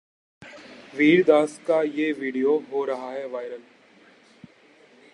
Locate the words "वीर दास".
0.95-1.59